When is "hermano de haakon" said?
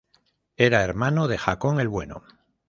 0.83-1.79